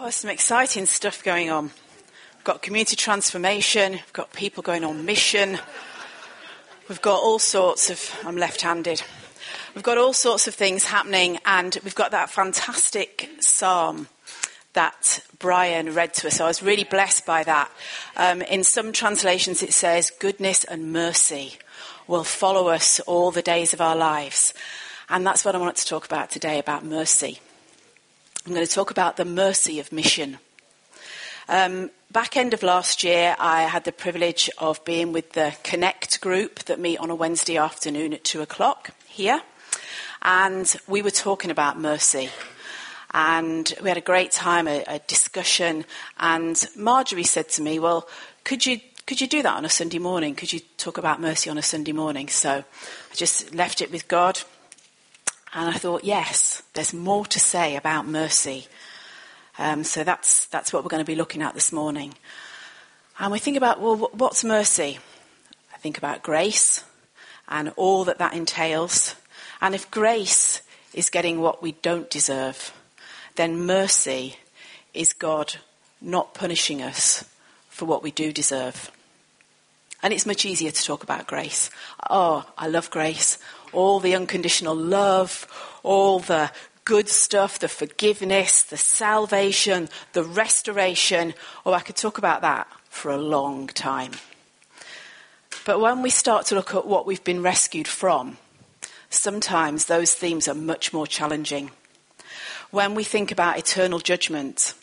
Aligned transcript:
Oh, 0.00 0.04
there's 0.04 0.16
some 0.16 0.30
exciting 0.30 0.86
stuff 0.86 1.22
going 1.22 1.50
on. 1.50 1.64
We've 1.64 2.44
got 2.44 2.62
community 2.62 2.96
transformation, 2.96 3.92
we've 3.92 4.12
got 4.14 4.32
people 4.32 4.62
going 4.62 4.82
on 4.82 5.04
mission, 5.04 5.58
we've 6.88 7.02
got 7.02 7.20
all 7.20 7.38
sorts 7.38 7.90
of, 7.90 8.18
I'm 8.24 8.38
left 8.38 8.62
handed, 8.62 9.02
we've 9.74 9.84
got 9.84 9.98
all 9.98 10.14
sorts 10.14 10.48
of 10.48 10.54
things 10.54 10.84
happening, 10.84 11.38
and 11.44 11.76
we've 11.84 11.94
got 11.94 12.12
that 12.12 12.30
fantastic 12.30 13.28
psalm 13.40 14.08
that 14.72 15.22
Brian 15.38 15.92
read 15.92 16.14
to 16.14 16.28
us. 16.28 16.40
I 16.40 16.46
was 16.46 16.62
really 16.62 16.84
blessed 16.84 17.26
by 17.26 17.44
that. 17.44 17.70
Um, 18.16 18.40
in 18.40 18.64
some 18.64 18.92
translations, 18.92 19.62
it 19.62 19.74
says, 19.74 20.10
Goodness 20.18 20.64
and 20.64 20.94
mercy 20.94 21.58
will 22.06 22.24
follow 22.24 22.68
us 22.68 23.00
all 23.00 23.32
the 23.32 23.42
days 23.42 23.74
of 23.74 23.82
our 23.82 23.96
lives. 23.96 24.54
And 25.10 25.26
that's 25.26 25.44
what 25.44 25.54
I 25.54 25.58
wanted 25.58 25.76
to 25.76 25.86
talk 25.86 26.06
about 26.06 26.30
today 26.30 26.58
about 26.58 26.86
mercy. 26.86 27.40
I'm 28.46 28.54
going 28.54 28.66
to 28.66 28.72
talk 28.72 28.90
about 28.90 29.18
the 29.18 29.26
mercy 29.26 29.80
of 29.80 29.92
mission. 29.92 30.38
Um, 31.46 31.90
back 32.10 32.38
end 32.38 32.54
of 32.54 32.62
last 32.62 33.04
year, 33.04 33.36
I 33.38 33.64
had 33.64 33.84
the 33.84 33.92
privilege 33.92 34.48
of 34.56 34.82
being 34.86 35.12
with 35.12 35.32
the 35.32 35.54
Connect 35.62 36.22
group 36.22 36.60
that 36.60 36.80
meet 36.80 36.98
on 37.00 37.10
a 37.10 37.14
Wednesday 37.14 37.58
afternoon 37.58 38.14
at 38.14 38.24
two 38.24 38.40
o'clock 38.40 38.92
here. 39.06 39.42
And 40.22 40.74
we 40.88 41.02
were 41.02 41.10
talking 41.10 41.50
about 41.50 41.78
mercy. 41.78 42.30
And 43.12 43.70
we 43.82 43.90
had 43.90 43.98
a 43.98 44.02
great 44.02 44.30
time, 44.30 44.66
a, 44.66 44.84
a 44.86 45.00
discussion. 45.00 45.84
And 46.18 46.66
Marjorie 46.74 47.24
said 47.24 47.50
to 47.50 47.62
me, 47.62 47.78
Well, 47.78 48.08
could 48.42 48.64
you 48.64 48.80
could 49.06 49.20
you 49.20 49.26
do 49.26 49.42
that 49.42 49.54
on 49.54 49.66
a 49.66 49.70
Sunday 49.70 49.98
morning? 49.98 50.34
Could 50.34 50.52
you 50.52 50.60
talk 50.78 50.96
about 50.96 51.20
mercy 51.20 51.50
on 51.50 51.58
a 51.58 51.62
Sunday 51.62 51.92
morning? 51.92 52.28
So 52.28 52.50
I 52.50 53.14
just 53.14 53.54
left 53.54 53.82
it 53.82 53.90
with 53.90 54.08
God. 54.08 54.40
And 55.52 55.68
I 55.68 55.72
thought, 55.78 56.04
yes, 56.04 56.62
there's 56.74 56.94
more 56.94 57.26
to 57.26 57.40
say 57.40 57.76
about 57.76 58.06
mercy. 58.06 58.68
Um, 59.58 59.82
so 59.82 60.04
that's, 60.04 60.46
that's 60.46 60.72
what 60.72 60.84
we're 60.84 60.90
going 60.90 61.04
to 61.04 61.12
be 61.12 61.16
looking 61.16 61.42
at 61.42 61.54
this 61.54 61.72
morning. 61.72 62.14
And 63.18 63.32
we 63.32 63.38
think 63.38 63.56
about, 63.56 63.80
well, 63.80 63.96
what's 64.12 64.44
mercy? 64.44 64.98
I 65.74 65.76
think 65.78 65.98
about 65.98 66.22
grace 66.22 66.84
and 67.48 67.72
all 67.76 68.04
that 68.04 68.18
that 68.18 68.34
entails. 68.34 69.16
And 69.60 69.74
if 69.74 69.90
grace 69.90 70.62
is 70.94 71.10
getting 71.10 71.40
what 71.40 71.62
we 71.62 71.72
don't 71.72 72.08
deserve, 72.08 72.72
then 73.36 73.66
mercy 73.66 74.36
is 74.94 75.12
God 75.12 75.56
not 76.00 76.32
punishing 76.32 76.80
us 76.80 77.24
for 77.68 77.84
what 77.86 78.02
we 78.02 78.10
do 78.10 78.32
deserve. 78.32 78.90
And 80.02 80.14
it's 80.14 80.26
much 80.26 80.46
easier 80.46 80.70
to 80.70 80.84
talk 80.84 81.02
about 81.02 81.26
grace. 81.26 81.70
Oh, 82.08 82.46
I 82.56 82.68
love 82.68 82.90
grace 82.90 83.38
all 83.72 84.00
the 84.00 84.14
unconditional 84.14 84.74
love, 84.74 85.46
all 85.82 86.20
the 86.20 86.50
good 86.84 87.08
stuff, 87.08 87.58
the 87.58 87.68
forgiveness, 87.68 88.62
the 88.62 88.76
salvation, 88.76 89.88
the 90.12 90.24
restoration. 90.24 91.34
Oh, 91.64 91.72
I 91.72 91.80
could 91.80 91.96
talk 91.96 92.18
about 92.18 92.42
that 92.42 92.66
for 92.88 93.10
a 93.10 93.16
long 93.16 93.68
time. 93.68 94.12
But 95.64 95.80
when 95.80 96.02
we 96.02 96.10
start 96.10 96.46
to 96.46 96.54
look 96.54 96.74
at 96.74 96.86
what 96.86 97.06
we've 97.06 97.22
been 97.22 97.42
rescued 97.42 97.86
from, 97.86 98.38
sometimes 99.08 99.84
those 99.84 100.14
themes 100.14 100.48
are 100.48 100.54
much 100.54 100.92
more 100.92 101.06
challenging. 101.06 101.70
When 102.70 102.94
we 102.94 103.04
think 103.04 103.30
about 103.30 103.58
eternal 103.58 103.98
judgment, 103.98 104.74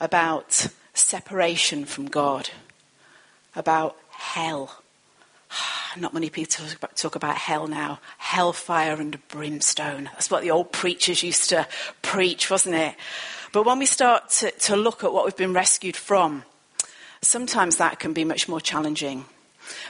about 0.00 0.68
separation 0.94 1.84
from 1.84 2.06
God, 2.06 2.50
about 3.54 3.96
hell, 4.10 4.81
not 5.96 6.14
many 6.14 6.30
people 6.30 6.66
talk 6.94 7.14
about, 7.16 7.36
hell 7.36 7.66
now. 7.66 8.00
Hellfire 8.18 8.94
and 8.94 9.26
brimstone. 9.28 10.04
That's 10.12 10.30
what 10.30 10.42
the 10.42 10.50
old 10.50 10.72
preachers 10.72 11.22
used 11.22 11.50
to 11.50 11.66
preach, 12.00 12.50
wasn't 12.50 12.76
it? 12.76 12.94
But 13.52 13.66
when 13.66 13.78
we 13.78 13.86
start 13.86 14.30
to, 14.30 14.50
to 14.50 14.76
look 14.76 15.04
at 15.04 15.12
what 15.12 15.24
we've 15.24 15.36
been 15.36 15.52
rescued 15.52 15.96
from, 15.96 16.44
sometimes 17.20 17.76
that 17.76 18.00
can 18.00 18.12
be 18.12 18.24
much 18.24 18.48
more 18.48 18.60
challenging. 18.60 19.26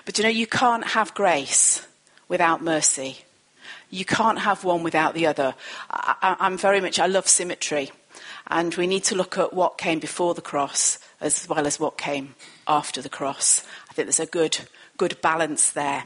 But 0.05 0.19
you 0.19 0.25
know, 0.25 0.31
you 0.31 0.47
can't 0.47 0.89
have 0.89 1.15
grace 1.15 1.87
without 2.29 2.63
mercy. 2.63 3.19
You 3.91 4.05
can't 4.05 4.41
have 4.41 4.65
one 4.65 4.83
without 4.83 5.15
the 5.15 5.27
other. 5.27 5.55
I, 5.91 6.37
am 6.41 6.59
very 6.59 6.81
much, 6.81 6.99
I 6.99 7.07
love 7.07 7.29
symmetry. 7.29 7.93
And 8.49 8.75
we 8.75 8.87
need 8.87 9.05
to 9.05 9.15
look 9.15 9.39
at 9.39 9.53
what 9.53 9.79
came 9.79 9.99
before 9.99 10.35
the 10.35 10.41
cross 10.41 10.99
as 11.21 11.49
well 11.49 11.67
as 11.67 11.79
what 11.79 11.97
came 11.97 12.35
after 12.67 13.01
the 13.01 13.09
cross. 13.09 13.65
I 13.89 13.93
think 13.93 14.07
there's 14.07 14.21
a 14.21 14.27
good 14.27 14.59
good 14.97 15.21
balance 15.21 15.71
there. 15.71 16.05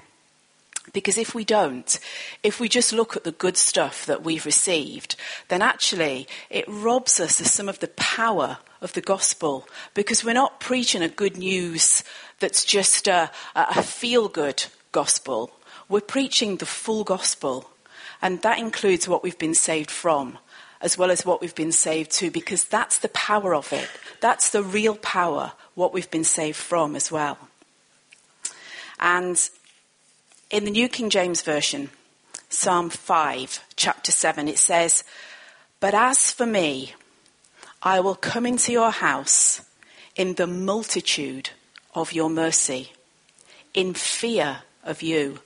Because 0.92 1.19
if 1.19 1.34
we 1.34 1.44
don't, 1.44 1.98
if 2.42 2.60
we 2.60 2.69
just 2.69 2.92
look 2.92 3.16
at 3.16 3.24
the 3.24 3.32
good 3.32 3.56
stuff 3.56 4.06
that 4.06 4.22
we've 4.22 4.47
received, 4.47 5.16
then 5.48 5.60
actually 5.60 6.28
it 6.48 6.64
robs 6.69 7.19
us 7.19 7.41
of 7.41 7.48
some 7.48 7.69
of 7.69 7.80
the 7.80 7.88
power 7.88 8.58
of 8.80 8.92
the 8.92 9.00
gospel 9.00 9.66
because 9.94 10.25
we're 10.25 10.32
not 10.32 10.60
preaching 10.60 11.02
a 11.02 11.08
good 11.08 11.36
news 11.36 12.04
that's 12.38 12.64
just 12.64 13.08
a, 13.08 13.30
a 13.54 13.82
feel 13.82 14.28
good 14.28 14.64
gospel. 14.92 15.50
We're 15.88 16.00
preaching 16.00 16.56
the 16.56 16.66
full 16.66 17.02
gospel. 17.02 17.70
And 18.22 18.41
that 18.42 18.58
includes 18.58 19.08
what 19.08 19.22
we've 19.22 19.38
been 19.38 19.54
saved 19.54 19.91
from 19.91 20.38
as 20.80 20.98
well 20.98 21.10
as 21.10 21.25
what 21.25 21.41
we've 21.41 21.54
been 21.54 21.72
saved 21.72 22.10
to 22.12 22.30
because 22.30 22.64
that's 22.64 22.98
the 22.98 23.08
power 23.08 23.54
of 23.54 23.72
it. 23.72 23.88
That's 24.20 24.50
the 24.50 24.62
real 24.62 24.96
power, 24.96 25.52
what 25.75 25.92
we've 25.92 26.10
been 26.10 26.25
saved 26.25 26.56
from 26.56 26.96
as 26.96 27.10
well. 27.10 27.45
And 28.98 29.38
in 30.50 30.64
the 30.64 30.70
New 30.70 30.88
King 30.88 31.10
James 31.10 31.42
Version, 31.42 31.90
Psalm 32.48 32.90
5, 32.90 33.64
chapter 33.76 34.12
7, 34.12 34.48
it 34.48 34.58
says, 34.58 35.04
But 35.80 35.94
as 35.94 36.30
for 36.30 36.46
me, 36.46 36.94
I 37.82 38.00
will 38.00 38.14
come 38.14 38.46
into 38.46 38.72
your 38.72 38.90
house 38.90 39.60
in 40.14 40.34
the 40.34 40.46
multitude 40.46 41.50
of 41.94 42.12
your 42.12 42.30
mercy, 42.30 42.92
in 43.74 43.94
fear 43.94 44.62
of 44.82 45.02
you. 45.02 45.40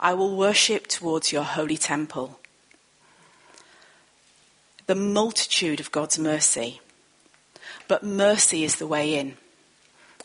I 0.00 0.14
will 0.14 0.36
worship 0.36 0.86
towards 0.86 1.32
your 1.32 1.42
holy 1.42 1.76
temple. 1.76 2.38
The 4.86 4.94
multitude 4.94 5.80
of 5.80 5.92
God's 5.92 6.18
mercy. 6.18 6.80
But 7.88 8.02
mercy 8.02 8.64
is 8.64 8.76
the 8.76 8.86
way 8.86 9.14
in. 9.14 9.36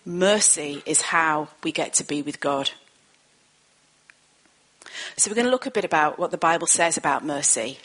Mercy 0.06 0.84
is 0.86 1.02
how 1.02 1.48
we 1.64 1.72
get 1.72 1.94
to 1.96 2.04
be 2.04 2.22
with 2.22 2.40
God. 2.40 2.72
So 5.18 5.30
we're 5.30 5.36
going 5.36 5.46
to 5.46 5.52
look 5.52 5.66
a 5.66 5.72
bit 5.72 5.86
about 5.86 6.20
what 6.20 6.32
the 6.32 6.38
Bible 6.38 6.68
says 6.68 6.98
about 6.98 7.26
mercy. 7.26 7.78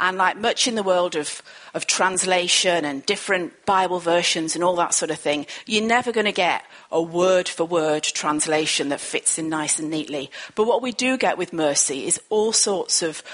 And 0.00 0.16
like 0.16 0.36
much 0.36 0.68
in 0.68 0.76
the 0.76 0.84
world 0.84 1.16
of, 1.16 1.42
of 1.74 1.86
translation 1.86 2.84
and 2.84 3.04
different 3.04 3.66
Bible 3.66 3.98
versions 3.98 4.54
and 4.54 4.62
all 4.62 4.76
that 4.76 4.94
sort 4.94 5.10
of 5.10 5.18
thing, 5.18 5.46
you're 5.66 5.84
never 5.84 6.12
going 6.12 6.26
to 6.26 6.32
get 6.32 6.62
a 6.92 7.02
word 7.02 7.48
for 7.48 7.64
word 7.64 8.04
translation 8.04 8.90
that 8.90 9.00
fits 9.00 9.38
in 9.38 9.48
nice 9.48 9.80
and 9.80 9.90
neatly. 9.90 10.30
But 10.54 10.68
what 10.68 10.82
we 10.82 10.92
do 10.92 11.16
get 11.16 11.36
with 11.36 11.52
mercy 11.52 12.06
is 12.06 12.20
all 12.30 12.52
sorts 12.52 13.02
of 13.02 13.24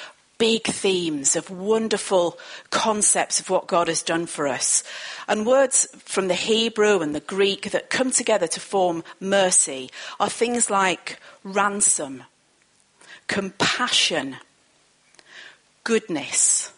big 0.45 0.67
themes 0.67 1.37
of 1.37 1.49
wonderful 1.49 2.39
concepts 2.69 3.41
of 3.41 3.49
what 3.49 3.67
God 3.67 3.89
has 3.89 4.03
done 4.03 4.27
for 4.27 4.47
us. 4.47 4.85
And 5.27 5.47
words 5.47 5.89
from 6.05 6.29
the 6.29 6.35
Hebrew 6.35 7.01
and 7.01 7.15
the 7.15 7.21
Greek 7.21 7.71
that 7.71 7.89
come 7.89 8.11
together 8.11 8.47
to 8.49 8.61
form 8.61 9.05
mercy 9.19 9.91
are 10.21 10.29
things 10.29 10.69
like 10.69 11.19
ransom, 11.45 12.25
compassion, 13.27 14.37
goodness, 15.83 16.75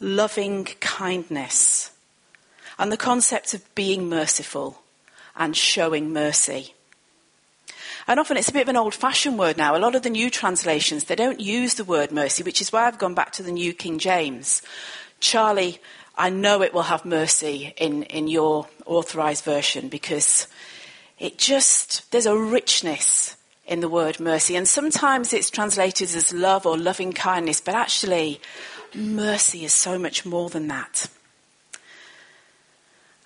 loving 0.00 0.64
kindness, 0.80 1.92
and 2.80 2.90
the 2.90 2.96
concept 2.96 3.54
of 3.54 3.74
being 3.76 4.08
merciful 4.08 4.82
and 5.36 5.56
showing 5.56 6.12
mercy. 6.12 6.74
And 8.08 8.18
often 8.18 8.36
it's 8.36 8.48
a 8.48 8.52
bit 8.52 8.62
of 8.62 8.68
an 8.68 8.76
old 8.76 8.94
fashioned 8.94 9.38
word 9.38 9.56
now. 9.56 9.76
A 9.76 9.78
lot 9.78 9.94
of 9.94 10.02
the 10.02 10.10
new 10.10 10.30
translations, 10.30 11.04
they 11.04 11.14
don't 11.14 11.40
use 11.40 11.74
the 11.74 11.84
word 11.84 12.10
mercy, 12.10 12.42
which 12.42 12.60
is 12.60 12.72
why 12.72 12.86
I've 12.86 12.98
gone 12.98 13.14
back 13.14 13.32
to 13.32 13.42
the 13.42 13.52
New 13.52 13.72
King 13.72 13.98
James. 13.98 14.62
Charlie, 15.20 15.78
I 16.16 16.30
know 16.30 16.62
it 16.62 16.74
will 16.74 16.82
have 16.82 17.04
mercy 17.04 17.72
in, 17.76 18.02
in 18.04 18.28
your 18.28 18.68
authorized 18.86 19.44
version 19.44 19.88
because 19.88 20.48
it 21.18 21.38
just, 21.38 22.10
there's 22.10 22.26
a 22.26 22.36
richness 22.36 23.36
in 23.66 23.80
the 23.80 23.88
word 23.88 24.18
mercy. 24.18 24.56
And 24.56 24.66
sometimes 24.66 25.32
it's 25.32 25.50
translated 25.50 26.14
as 26.14 26.32
love 26.32 26.66
or 26.66 26.76
loving 26.76 27.12
kindness, 27.12 27.60
but 27.60 27.74
actually, 27.74 28.40
mercy 28.94 29.64
is 29.64 29.72
so 29.72 29.98
much 29.98 30.26
more 30.26 30.50
than 30.50 30.68
that. 30.68 31.08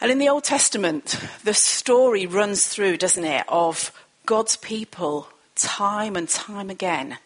And 0.00 0.12
in 0.12 0.18
the 0.18 0.28
Old 0.28 0.44
Testament, 0.44 1.18
the 1.42 1.54
story 1.54 2.26
runs 2.26 2.66
through, 2.66 2.98
doesn't 2.98 3.24
it, 3.24 3.44
of 3.48 3.90
God's 4.26 4.56
people 4.56 5.28
time 5.54 6.16
and 6.16 6.28
time 6.28 6.68
again 6.68 7.18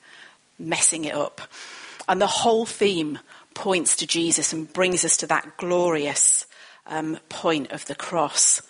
messing 0.58 1.04
it 1.06 1.14
up. 1.14 1.40
And 2.08 2.20
the 2.20 2.26
whole 2.26 2.66
theme 2.66 3.18
points 3.54 3.96
to 3.96 4.06
Jesus 4.06 4.52
and 4.52 4.72
brings 4.72 5.04
us 5.04 5.16
to 5.18 5.26
that 5.28 5.56
glorious 5.56 6.46
um, 6.86 7.18
point 7.28 7.72
of 7.72 7.86
the 7.86 7.94
cross. 7.94 8.62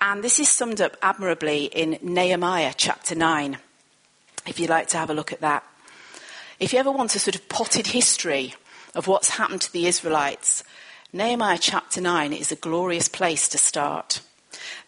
And 0.00 0.22
this 0.22 0.38
is 0.38 0.48
summed 0.48 0.80
up 0.80 0.96
admirably 1.02 1.64
in 1.64 1.98
Nehemiah 2.00 2.74
chapter 2.76 3.14
9, 3.14 3.58
if 4.46 4.60
you'd 4.60 4.70
like 4.70 4.86
to 4.88 4.96
have 4.96 5.10
a 5.10 5.14
look 5.14 5.32
at 5.32 5.40
that. 5.40 5.64
If 6.60 6.72
you 6.72 6.78
ever 6.78 6.90
want 6.90 7.16
a 7.16 7.18
sort 7.18 7.34
of 7.34 7.48
potted 7.48 7.88
history 7.88 8.54
of 8.94 9.06
what's 9.08 9.30
happened 9.30 9.62
to 9.62 9.72
the 9.72 9.86
Israelites, 9.86 10.62
Nehemiah 11.12 11.58
chapter 11.60 12.00
9 12.00 12.32
is 12.32 12.52
a 12.52 12.56
glorious 12.56 13.08
place 13.08 13.48
to 13.48 13.58
start. 13.58 14.20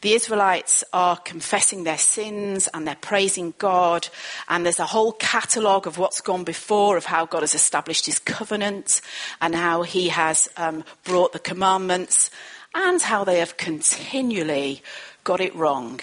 The 0.01 0.15
Israelites 0.15 0.85
are 0.93 1.17
confessing 1.17 1.85
their 1.85 1.99
sins 1.99 2.69
and 2.73 2.87
they're 2.87 2.95
praising 2.95 3.55
God, 3.59 4.09
and 4.49 4.65
there's 4.65 4.79
a 4.79 4.87
whole 4.87 5.13
catalogue 5.13 5.87
of 5.87 5.99
what's 5.99 6.21
gone 6.21 6.45
before, 6.45 6.97
of 6.97 7.07
how 7.07 7.27
God 7.27 7.41
has 7.41 7.55
established 7.55 8.07
his 8.07 8.19
covenant, 8.19 9.01
and 9.41 9.55
how 9.55 9.83
he 9.83 10.09
has 10.09 10.49
um, 10.57 10.85
brought 11.05 11.33
the 11.33 11.39
commandments, 11.39 12.31
and 12.75 13.03
how 13.03 13.25
they 13.25 13.39
have 13.39 13.57
continually 13.57 14.83
got 15.25 15.41
it 15.41 15.55
wrong. 15.55 16.01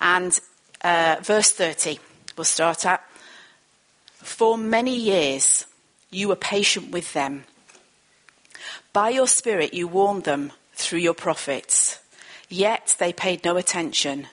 And 0.00 0.38
uh, 0.82 1.16
verse 1.22 1.52
30, 1.52 1.98
we'll 2.36 2.44
start 2.44 2.84
at. 2.84 3.02
For 4.16 4.56
many 4.58 4.96
years 4.96 5.66
you 6.10 6.28
were 6.28 6.36
patient 6.36 6.90
with 6.90 7.12
them. 7.12 7.44
By 8.92 9.10
your 9.10 9.26
Spirit 9.26 9.74
you 9.74 9.88
warned 9.88 10.24
them 10.24 10.52
through 10.74 11.00
your 11.00 11.14
prophets. 11.14 11.81
Yet 12.52 12.96
they 12.98 13.14
paid 13.14 13.46
no 13.46 13.56
attention. 13.56 14.26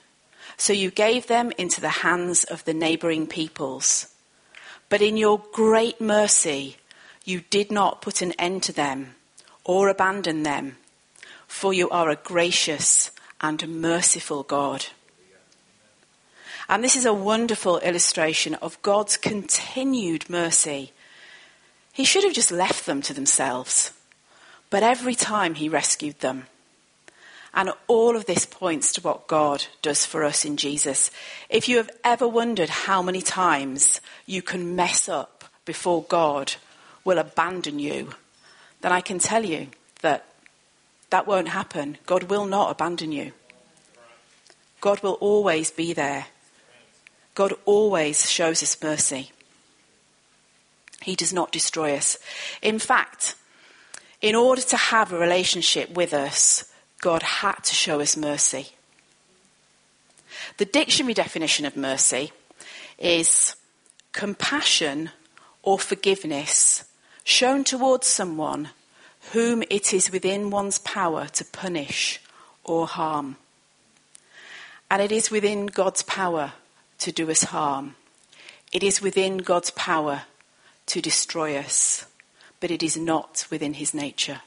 So 0.58 0.74
you 0.74 0.90
gave 0.90 1.26
them 1.26 1.52
into 1.56 1.80
the 1.80 2.04
hands 2.04 2.44
of 2.44 2.62
the 2.66 2.74
neighboring 2.74 3.26
peoples. 3.26 4.08
But 4.90 5.00
in 5.00 5.16
your 5.16 5.42
great 5.52 6.02
mercy, 6.02 6.76
you 7.24 7.40
did 7.48 7.72
not 7.72 8.02
put 8.02 8.20
an 8.20 8.32
end 8.32 8.62
to 8.64 8.74
them 8.74 9.14
or 9.64 9.88
abandon 9.88 10.42
them, 10.42 10.76
for 11.48 11.72
you 11.72 11.88
are 11.88 12.10
a 12.10 12.16
gracious 12.16 13.10
and 13.40 13.66
merciful 13.80 14.42
God. 14.42 14.84
And 16.68 16.84
this 16.84 16.96
is 16.96 17.06
a 17.06 17.14
wonderful 17.14 17.78
illustration 17.78 18.54
of 18.56 18.82
God's 18.82 19.16
continued 19.16 20.28
mercy. 20.28 20.92
He 21.90 22.04
should 22.04 22.24
have 22.24 22.34
just 22.34 22.52
left 22.52 22.84
them 22.84 23.00
to 23.00 23.14
themselves, 23.14 23.92
but 24.68 24.82
every 24.82 25.14
time 25.14 25.54
he 25.54 25.70
rescued 25.70 26.20
them. 26.20 26.48
And 27.52 27.70
all 27.88 28.16
of 28.16 28.26
this 28.26 28.46
points 28.46 28.92
to 28.92 29.00
what 29.00 29.26
God 29.26 29.66
does 29.82 30.06
for 30.06 30.24
us 30.24 30.44
in 30.44 30.56
Jesus. 30.56 31.10
If 31.48 31.68
you 31.68 31.78
have 31.78 31.90
ever 32.04 32.28
wondered 32.28 32.68
how 32.68 33.02
many 33.02 33.22
times 33.22 34.00
you 34.24 34.40
can 34.40 34.76
mess 34.76 35.08
up 35.08 35.44
before 35.64 36.04
God 36.04 36.54
will 37.04 37.18
abandon 37.18 37.78
you, 37.78 38.10
then 38.82 38.92
I 38.92 39.00
can 39.00 39.18
tell 39.18 39.44
you 39.44 39.68
that 40.02 40.26
that 41.10 41.26
won't 41.26 41.48
happen. 41.48 41.98
God 42.06 42.24
will 42.24 42.46
not 42.46 42.70
abandon 42.70 43.10
you. 43.10 43.32
God 44.80 45.02
will 45.02 45.14
always 45.14 45.70
be 45.70 45.92
there. 45.92 46.26
God 47.34 47.52
always 47.64 48.30
shows 48.30 48.62
us 48.62 48.80
mercy. 48.82 49.32
He 51.02 51.16
does 51.16 51.32
not 51.32 51.52
destroy 51.52 51.96
us. 51.96 52.18
In 52.62 52.78
fact, 52.78 53.34
in 54.20 54.34
order 54.34 54.62
to 54.62 54.76
have 54.76 55.12
a 55.12 55.18
relationship 55.18 55.90
with 55.90 56.12
us, 56.12 56.69
God 57.00 57.22
had 57.22 57.64
to 57.64 57.74
show 57.74 58.00
us 58.00 58.16
mercy. 58.16 58.70
The 60.58 60.64
dictionary 60.64 61.14
definition 61.14 61.64
of 61.64 61.76
mercy 61.76 62.32
is 62.98 63.56
compassion 64.12 65.10
or 65.62 65.78
forgiveness 65.78 66.84
shown 67.24 67.64
towards 67.64 68.06
someone 68.06 68.70
whom 69.32 69.62
it 69.70 69.94
is 69.94 70.10
within 70.10 70.50
one's 70.50 70.78
power 70.78 71.26
to 71.28 71.44
punish 71.44 72.20
or 72.64 72.86
harm. 72.86 73.36
And 74.90 75.00
it 75.00 75.12
is 75.12 75.30
within 75.30 75.66
God's 75.66 76.02
power 76.02 76.52
to 76.98 77.12
do 77.12 77.30
us 77.30 77.44
harm. 77.44 77.94
It 78.72 78.82
is 78.82 79.00
within 79.00 79.38
God's 79.38 79.70
power 79.70 80.22
to 80.86 81.00
destroy 81.00 81.56
us, 81.56 82.06
but 82.58 82.70
it 82.70 82.82
is 82.82 82.96
not 82.96 83.46
within 83.50 83.74
his 83.74 83.94
nature. 83.94 84.42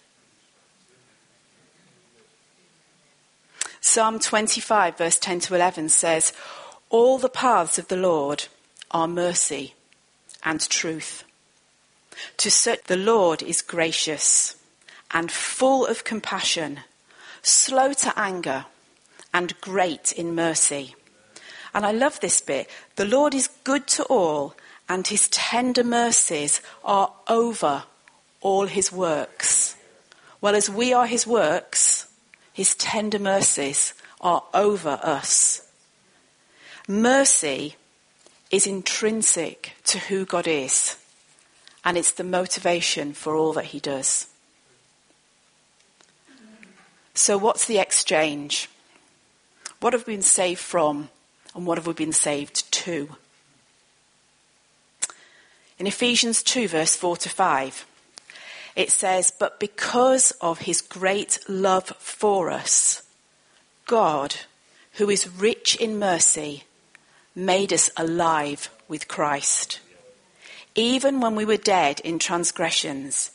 Psalm 3.85 4.18
25, 4.18 4.97
verse 4.97 5.19
10 5.19 5.41
to 5.41 5.56
11 5.56 5.89
says, 5.89 6.31
All 6.89 7.18
the 7.18 7.27
paths 7.27 7.77
of 7.77 7.89
the 7.89 7.97
Lord 7.97 8.45
are 8.91 9.09
mercy 9.09 9.74
and 10.41 10.62
truth. 10.69 11.25
To 12.38 12.50
such 12.50 12.85
the 12.85 12.95
Lord 12.95 13.44
is 13.44 13.62
gracious 13.62 14.56
and 15.12 15.30
full 15.30 15.85
of 15.85 16.06
compassion, 16.06 16.80
slow 17.41 17.91
to 17.91 18.18
anger, 18.18 18.65
and 19.33 19.59
great 19.59 20.13
in 20.13 20.33
mercy. 20.33 20.95
And 21.74 21.85
I 21.85 21.91
love 21.91 22.21
this 22.21 22.39
bit. 22.39 22.69
The 22.95 23.06
Lord 23.06 23.35
is 23.35 23.50
good 23.65 23.85
to 23.88 24.03
all, 24.06 24.56
and 24.88 25.06
his 25.06 25.27
tender 25.27 25.83
mercies 25.83 26.62
are 26.85 27.12
over 27.27 27.83
all 28.39 28.68
his 28.68 28.94
works. 28.94 29.75
Well, 30.39 30.56
as 30.56 30.69
we 30.69 30.94
are 30.94 31.06
his 31.06 31.27
works, 31.27 31.93
his 32.54 32.76
tender 32.76 33.20
mercies 33.20 33.94
are 34.22 34.44
over 34.54 35.00
us. 35.04 35.68
Mercy 36.88 37.76
is 38.52 38.68
intrinsic 38.68 39.74
to 39.86 39.98
who 39.98 40.26
God 40.26 40.48
is, 40.48 40.96
and 41.84 41.98
it's 41.98 42.12
the 42.12 42.24
motivation 42.24 43.14
for 43.14 43.36
all 43.36 43.54
that 43.54 43.66
he 43.66 43.80
does. 43.80 44.28
So, 47.16 47.38
what's 47.38 47.66
the 47.66 47.80
exchange? 47.80 48.70
What 49.80 49.94
have 49.94 50.06
we 50.08 50.14
been 50.14 50.22
saved 50.22 50.62
from, 50.62 51.10
and 51.56 51.66
what 51.66 51.78
have 51.78 51.88
we 51.88 51.94
been 51.94 52.14
saved 52.14 52.72
to? 52.72 53.16
In 55.80 55.88
Ephesians 55.88 56.44
2, 56.44 56.68
verse 56.68 56.96
4 56.96 57.18
to 57.18 57.30
5, 57.30 57.86
it 58.75 58.92
says, 58.92 59.31
But 59.38 59.60
because 59.60 60.31
of 60.42 60.60
his 60.60 60.81
great 60.81 61.40
love 61.48 61.88
for 62.00 62.50
us, 62.50 63.04
God, 63.86 64.36
who 64.94 65.10
is 65.10 65.28
rich 65.28 65.75
in 65.75 66.00
mercy, 66.00 66.64
made 67.36 67.74
us 67.74 67.90
alive 67.98 68.70
with 68.88 69.08
Christ. 69.08 69.80
Even 70.75 71.20
when 71.20 71.36
we 71.36 71.46
were 71.46 71.58
dead 71.58 72.00
in 72.00 72.20
transgressions, 72.20 73.31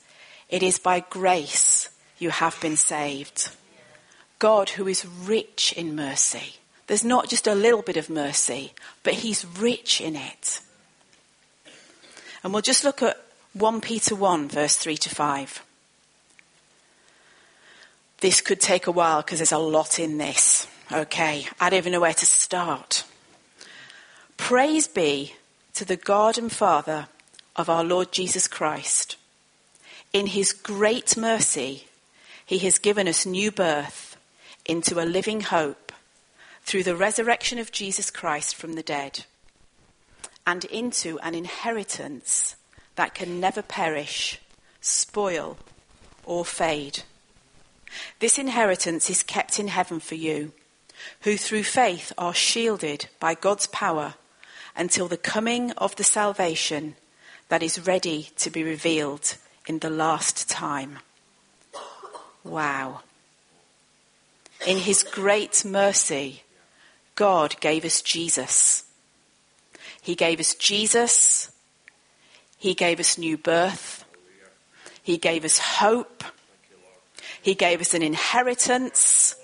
it 0.49 0.63
is 0.63 0.79
by 0.79 1.01
grace 1.01 1.91
you 2.19 2.31
have 2.31 2.61
been 2.61 2.77
saved. 2.77 3.51
God, 4.39 4.71
who 4.71 4.87
is 4.87 5.07
rich 5.07 5.73
in 5.77 5.95
mercy. 5.95 6.57
There's 6.87 7.05
not 7.05 7.29
just 7.29 7.47
a 7.47 7.55
little 7.55 7.83
bit 7.83 7.97
of 7.97 8.09
mercy, 8.09 8.73
but 9.03 9.15
he's 9.15 9.45
rich 9.45 10.01
in 10.01 10.17
it. 10.17 10.61
And 12.43 12.53
we'll 12.53 12.63
just 12.63 12.85
look 12.85 13.03
at 13.03 13.19
1 13.55 13.81
Peter 13.81 14.15
1, 14.15 14.49
verse 14.49 14.77
3 14.77 14.97
to 14.97 15.09
5. 15.09 15.65
This 18.21 18.41
could 18.41 18.61
take 18.61 18.87
a 18.87 18.93
while 18.93 19.23
because 19.23 19.39
there's 19.39 19.53
a 19.53 19.59
lot 19.59 19.99
in 19.99 20.19
this. 20.19 20.67
Okay, 20.93 21.47
I 21.61 21.71
don't 21.71 21.79
even 21.79 21.93
know 21.93 22.01
where 22.01 22.13
to 22.13 22.27
start. 22.27 23.05
Praise 24.37 24.87
be 24.87 25.35
to 25.75 25.85
the 25.85 25.97
God 25.97 26.37
and 26.37 26.51
Father 26.51 27.09
of 27.57 27.69
our 27.69 27.85
Lord 27.85 28.13
Jesus 28.13 28.49
Christ. 28.49 29.17
In 30.13 30.27
his 30.27 30.53
great 30.53 31.17
mercy, 31.17 31.85
he 32.45 32.59
has 32.59 32.79
given 32.79 33.07
us 33.07 33.27
new 33.27 33.51
birth 33.51 34.17
into 34.65 35.01
a 35.01 35.05
living 35.05 35.43
hope 35.43 35.93
through 36.63 36.83
the 36.83 36.97
resurrection 36.97 37.59
of 37.59 37.73
Jesus 37.73 38.11
Christ 38.11 38.55
from 38.55 38.75
the 38.75 38.83
dead 38.83 39.25
and 40.47 40.65
into 40.67 41.19
an 41.21 41.35
inheritance 41.35 42.57
that 42.99 43.15
can 43.15 43.39
never 43.39 43.63
perish, 43.63 44.41
spoil, 44.81 45.57
or 46.25 46.45
fade. 46.45 47.05
This 48.19 48.41
inheritance 48.41 49.09
is 49.09 49.23
kept 49.23 49.61
in 49.61 49.69
heaven 49.69 50.01
for 50.01 50.17
you, 50.17 50.51
who 51.21 51.37
through 51.37 51.63
faith 51.63 52.13
are 52.19 52.35
shielded 52.35 53.07
by 53.21 53.35
God's 53.35 53.69
power 53.69 54.15
until 54.77 55.07
the 55.07 55.17
coming 55.17 55.71
of 55.73 55.95
the 55.95 56.03
salvation 56.03 56.97
that 57.49 57.63
is 57.63 57.87
ready 57.87 58.31
to 58.37 58.51
be 58.51 58.65
revealed 58.65 59.37
in 59.69 59.79
the 59.79 59.91
last 59.91 60.49
time. 60.49 60.99
Wow. 62.43 63.03
In 64.67 64.79
his 64.79 65.05
great 65.05 65.65
mercy, 65.65 66.43
God 67.15 67.61
gave 67.61 67.85
us 67.85 68.03
Jesus. 68.03 68.83
He 70.03 70.17
gave 70.17 70.41
us 70.41 70.57
Jesus 70.57 71.53
he 72.59 72.75
gave 72.75 73.01
us 73.01 73.17
new 73.17 73.39
birth. 73.39 74.05
He 75.03 75.17
gave 75.17 75.45
us 75.45 75.59
hope. 75.59 76.25
He 77.41 77.55
gave 77.55 77.81
us 77.81 77.95
an 77.95 78.03
inheritance. 78.03 79.35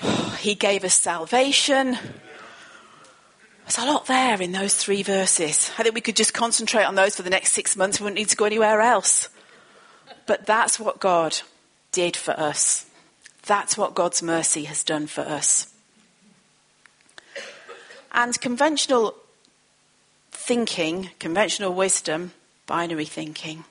He 0.44 0.54
gave 0.54 0.84
us 0.84 0.94
salvation. 0.94 1.96
There's 3.62 3.78
a 3.78 3.86
lot 3.90 4.04
there 4.04 4.42
in 4.42 4.52
those 4.52 4.74
three 4.74 5.02
verses. 5.02 5.70
I 5.78 5.82
think 5.82 5.94
we 5.94 6.02
could 6.02 6.16
just 6.16 6.34
concentrate 6.34 6.84
on 6.84 6.96
those 6.96 7.16
for 7.16 7.22
the 7.22 7.30
next 7.30 7.52
six 7.52 7.76
months. 7.76 7.98
We 7.98 8.04
wouldn't 8.04 8.18
need 8.18 8.28
to 8.28 8.36
go 8.36 8.44
anywhere 8.44 8.82
else. 8.82 9.30
But 10.26 10.44
that's 10.44 10.78
what 10.78 11.00
God 11.00 11.40
did 11.92 12.14
for 12.14 12.38
us. 12.38 12.84
That's 13.46 13.78
what 13.78 13.94
God's 13.94 14.22
mercy 14.22 14.64
has 14.64 14.84
done 14.84 15.06
for 15.06 15.22
us. 15.22 15.72
And 18.12 18.38
conventional 18.38 19.14
thinking, 20.46 21.08
conventional 21.18 21.72
wisdom, 21.72 22.32
binary 22.66 23.06
thinking, 23.06 23.64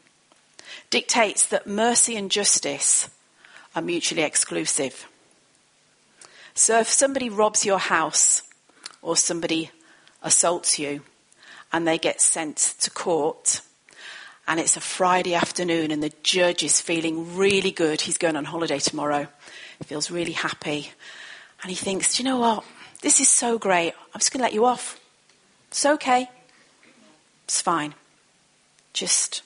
dictates 0.89 1.45
that 1.45 1.67
mercy 1.67 2.15
and 2.15 2.31
justice 2.31 3.09
are 3.75 3.81
mutually 3.81 4.23
exclusive. 4.23 5.07
So 6.55 6.79
if 6.79 6.89
somebody 6.89 7.29
robs 7.29 7.63
your 7.63 7.77
house 7.77 8.41
or 9.03 9.15
somebody 9.15 9.69
assaults 10.23 10.79
you 10.79 11.01
and 11.71 11.87
they 11.87 11.99
get 11.99 12.21
sent 12.21 12.57
to 12.79 12.89
court 12.89 13.61
and 14.47 14.59
it's 14.59 14.75
a 14.75 14.81
Friday 14.81 15.35
afternoon 15.35 15.91
and 15.91 16.01
the 16.01 16.13
judge 16.23 16.63
is 16.63 16.81
feeling 16.81 17.37
really 17.37 17.71
good, 17.71 18.01
he's 18.01 18.17
going 18.17 18.35
on 18.35 18.45
holiday 18.45 18.79
tomorrow, 18.79 19.27
he 19.77 19.83
feels 19.83 20.09
really 20.09 20.31
happy 20.31 20.91
and 21.61 21.69
he 21.69 21.75
thinks, 21.75 22.17
do 22.17 22.23
you 22.23 22.29
know 22.29 22.39
what? 22.39 22.65
This 23.01 23.19
is 23.19 23.29
so 23.29 23.59
great. 23.59 23.93
I'm 24.13 24.19
just 24.19 24.31
going 24.31 24.39
to 24.39 24.45
let 24.45 24.53
you 24.53 24.65
off. 24.65 24.99
It's 25.69 25.85
okay. 25.85 26.29
It's 27.45 27.61
fine. 27.61 27.93
Just, 28.93 29.41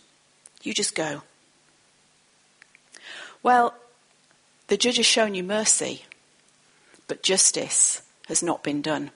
you 0.64 0.74
just 0.74 0.96
go. 0.96 1.24
Well, 3.44 3.76
the 4.68 4.78
judge 4.78 4.98
has 4.98 5.06
shown 5.06 5.36
you 5.36 5.44
mercy, 5.44 6.04
but 7.08 7.24
justice 7.24 8.02
has 8.28 8.44
not 8.44 8.64
been 8.64 8.82
done. 8.82 9.12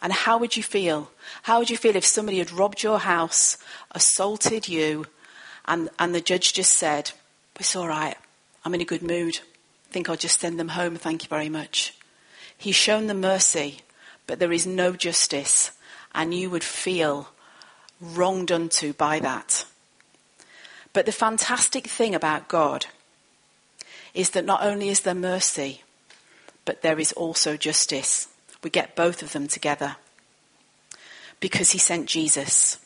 And 0.00 0.12
how 0.12 0.38
would 0.38 0.56
you 0.56 0.62
feel? 0.62 1.10
How 1.42 1.58
would 1.58 1.70
you 1.70 1.76
feel 1.76 1.96
if 1.96 2.04
somebody 2.04 2.38
had 2.38 2.52
robbed 2.52 2.82
your 2.82 3.00
house, 3.00 3.58
assaulted 3.90 4.68
you, 4.68 5.06
and, 5.66 5.90
and 5.98 6.14
the 6.14 6.20
judge 6.20 6.52
just 6.52 6.74
said, 6.74 7.12
It's 7.58 7.76
all 7.76 7.88
right. 7.88 8.16
I'm 8.64 8.74
in 8.74 8.80
a 8.80 8.84
good 8.86 9.02
mood. 9.02 9.38
I 9.88 9.92
think 9.92 10.08
I'll 10.08 10.16
just 10.16 10.40
send 10.40 10.58
them 10.58 10.68
home. 10.68 10.96
Thank 10.96 11.24
you 11.24 11.28
very 11.28 11.48
much. 11.48 11.94
He's 12.56 12.76
shown 12.76 13.08
them 13.08 13.20
mercy, 13.20 13.80
but 14.26 14.38
there 14.38 14.52
is 14.52 14.66
no 14.66 14.92
justice, 14.92 15.72
and 16.14 16.32
you 16.32 16.48
would 16.48 16.64
feel 16.64 17.28
wronged 18.02 18.50
unto 18.50 18.92
by 18.92 19.20
that. 19.20 19.64
But 20.92 21.06
the 21.06 21.12
fantastic 21.12 21.86
thing 21.86 22.14
about 22.14 22.48
God 22.48 22.86
is 24.12 24.30
that 24.30 24.44
not 24.44 24.62
only 24.62 24.88
is 24.88 25.00
there 25.00 25.14
mercy, 25.14 25.82
but 26.64 26.82
there 26.82 26.98
is 26.98 27.12
also 27.12 27.56
justice. 27.56 28.28
We 28.62 28.70
get 28.70 28.96
both 28.96 29.22
of 29.22 29.32
them 29.32 29.48
together 29.48 29.96
because 31.40 31.70
he 31.70 31.78
sent 31.78 32.06
Jesus. 32.06 32.78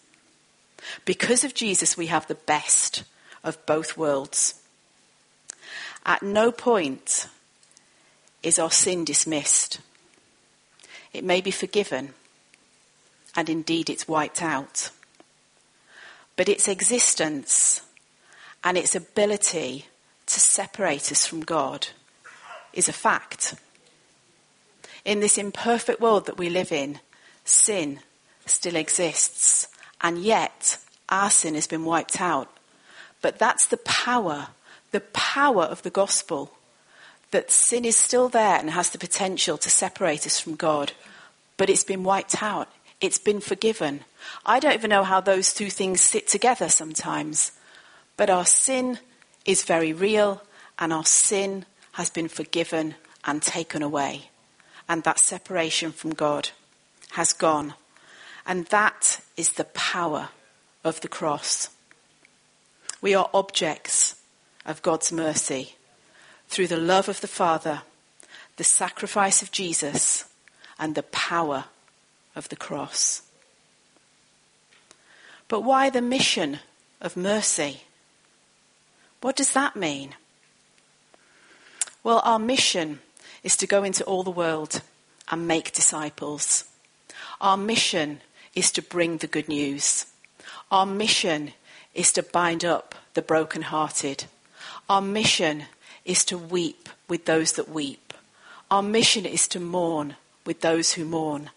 Because 1.05 1.45
of 1.45 1.55
Jesus, 1.55 1.97
we 1.97 2.07
have 2.07 2.27
the 2.27 2.35
best 2.35 3.03
of 3.43 3.65
both 3.67 3.97
worlds. 3.97 4.55
At 6.05 6.23
no 6.23 6.53
point 6.53 7.27
is 8.43 8.59
our 8.59 8.71
sin 8.71 9.05
dismissed. 9.05 9.81
It 11.13 11.25
may 11.25 11.41
be 11.41 11.51
forgiven, 11.51 12.15
and 13.35 13.51
indeed 13.51 13.91
it's 13.91 14.07
wiped 14.07 14.41
out. 14.41 14.91
But 16.37 16.49
its 16.49 16.69
existence 16.69 17.81
and 18.63 18.77
its 18.77 18.95
ability 18.95 19.87
to 20.27 20.41
separate 20.41 21.11
us 21.11 21.27
from 21.27 21.41
God 21.41 21.89
is 22.73 22.89
a 22.89 22.93
fact. 22.93 23.55
In 25.05 25.21
this 25.21 25.39
imperfect 25.39 26.01
world 26.01 26.27
that 26.27 26.39
we 26.39 26.51
live 26.51 26.73
in, 26.73 27.01
sin 27.45 28.01
still 28.45 28.77
exists, 28.77 29.69
and 30.01 30.19
yet 30.19 30.79
our 31.09 31.31
sin 31.31 31.55
has 31.55 31.67
been 31.67 31.85
wiped 31.85 32.21
out. 32.21 32.51
But 33.23 33.39
that's 33.39 33.67
the 33.67 33.79
power, 33.79 34.49
the 34.91 35.01
power 35.01 35.63
of 35.63 35.83
the 35.83 35.91
gospel 35.91 36.53
that 37.31 37.51
sin 37.51 37.85
is 37.85 37.97
still 37.97 38.29
there 38.29 38.57
and 38.59 38.71
has 38.71 38.91
the 38.91 38.99
potential 38.99 39.59
to 39.59 39.71
separate 39.71 40.27
us 40.27 40.39
from 40.39 40.55
God, 40.55 40.93
but 41.57 41.71
it's 41.71 41.85
been 41.85 42.05
wiped 42.05 42.43
out. 42.43 42.69
It's 43.01 43.19
been 43.19 43.41
forgiven. 43.41 44.05
I 44.45 44.59
don't 44.59 44.75
even 44.75 44.91
know 44.91 45.05
how 45.05 45.21
those 45.21 45.53
two 45.53 45.71
things 45.71 46.01
sit 46.01 46.27
together 46.27 46.69
sometimes, 46.69 47.53
but 48.17 48.31
our 48.31 48.47
sin 48.47 48.99
is 49.45 49.65
very 49.65 49.93
real 49.93 50.43
and 50.79 50.93
our 50.93 51.05
sin 51.05 51.67
has 51.93 52.11
been 52.11 52.29
forgiven 52.29 52.95
and 53.25 53.43
taken 53.43 53.83
away. 53.83 54.31
And 54.89 55.03
that 55.03 55.19
separation 55.19 55.93
from 55.93 56.15
God 56.15 56.51
has 57.13 57.33
gone. 57.33 57.75
And 58.47 58.67
that 58.67 59.21
is 59.37 59.53
the 59.53 59.65
power 59.65 60.31
of 60.85 61.01
the 61.01 61.09
cross. 61.09 61.71
We 63.03 63.15
are 63.15 63.29
objects 63.35 64.17
of 64.65 64.83
God's 64.83 65.13
mercy 65.13 65.75
through 66.49 66.69
the 66.69 66.77
love 66.77 67.09
of 67.09 67.21
the 67.21 67.29
Father, 67.29 67.83
the 68.57 68.65
sacrifice 68.65 69.43
of 69.43 69.53
Jesus, 69.53 70.25
and 70.79 70.95
the 70.95 71.03
power 71.03 71.67
of 72.37 72.49
the 72.49 72.57
cross. 72.57 73.23
But 75.49 75.63
why 75.63 75.91
the 75.91 76.03
mission 76.03 76.61
of 77.01 77.17
mercy? 77.17 77.83
What 79.21 79.35
does 79.35 79.53
that 79.53 79.75
mean? 79.75 80.15
Well, 82.05 82.21
our 82.25 82.39
mission 82.39 83.01
is 83.43 83.57
to 83.57 83.67
go 83.67 83.83
into 83.83 84.05
all 84.05 84.23
the 84.23 84.31
world 84.31 84.83
and 85.31 85.49
make 85.49 85.73
disciples. 85.73 86.65
Our 87.41 87.57
mission 87.57 88.21
is 88.55 88.71
to 88.73 88.83
bring 88.83 89.19
the 89.19 89.27
good 89.27 89.49
news. 89.49 90.07
Our 90.71 90.87
mission 90.87 91.53
is 91.95 92.13
to 92.13 92.23
bind 92.23 92.65
up 92.65 92.95
the 93.15 93.23
brokenhearted. 93.23 94.25
Our 94.89 95.01
mission 95.01 95.65
is 96.05 96.25
to 96.27 96.39
weep 96.39 96.89
with 97.09 97.25
those 97.25 97.53
that 97.53 97.69
weep. 97.69 98.15
Our 98.71 98.83
mission 98.83 99.27
is 99.27 99.49
to 99.49 99.61
mourn 99.61 100.17
with 100.45 100.61
those 100.61 100.93
who 100.93 101.05
mourn. 101.05 101.51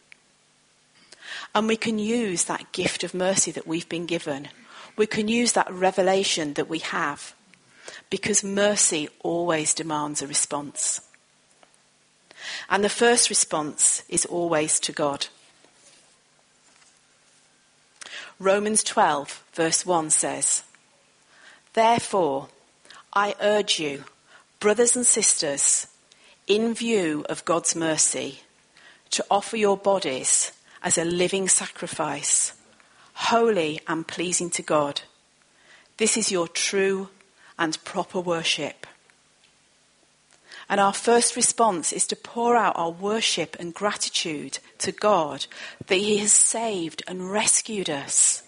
And 1.53 1.67
we 1.67 1.77
can 1.77 1.99
use 1.99 2.45
that 2.45 2.71
gift 2.71 3.03
of 3.03 3.13
mercy 3.13 3.51
that 3.51 3.67
we've 3.67 3.89
been 3.89 4.05
given. 4.05 4.49
We 4.95 5.07
can 5.07 5.27
use 5.27 5.53
that 5.53 5.71
revelation 5.71 6.53
that 6.53 6.69
we 6.69 6.79
have 6.79 7.33
because 8.09 8.43
mercy 8.43 9.09
always 9.21 9.73
demands 9.73 10.21
a 10.21 10.27
response. 10.27 11.01
And 12.69 12.83
the 12.83 12.89
first 12.89 13.29
response 13.29 14.03
is 14.09 14.25
always 14.25 14.79
to 14.81 14.91
God. 14.91 15.27
Romans 18.39 18.83
12, 18.83 19.43
verse 19.53 19.85
1 19.85 20.09
says, 20.11 20.63
Therefore, 21.73 22.47
I 23.13 23.35
urge 23.41 23.79
you, 23.79 24.05
Brothers 24.59 24.93
and 24.93 25.05
sisters, 25.05 25.87
in 26.45 26.73
view 26.73 27.25
of 27.29 27.45
God's 27.45 27.77
mercy, 27.77 28.41
to 29.11 29.25
offer 29.31 29.55
your 29.55 29.77
bodies 29.77 30.51
as 30.83 30.97
a 30.97 31.05
living 31.05 31.47
sacrifice, 31.47 32.53
holy 33.13 33.79
and 33.87 34.07
pleasing 34.07 34.49
to 34.51 34.61
God. 34.61 35.01
This 35.97 36.15
is 36.15 36.31
your 36.31 36.47
true 36.47 37.09
and 37.57 37.83
proper 37.83 38.19
worship. 38.19 38.87
And 40.69 40.79
our 40.79 40.93
first 40.93 41.35
response 41.35 41.91
is 41.91 42.05
to 42.07 42.15
pour 42.15 42.55
out 42.55 42.77
our 42.77 42.91
worship 42.91 43.55
and 43.59 43.73
gratitude 43.73 44.59
to 44.77 44.91
God 44.91 45.47
that 45.87 45.95
He 45.95 46.17
has 46.17 46.31
saved 46.31 47.01
and 47.07 47.31
rescued 47.31 47.89
us 47.89 48.43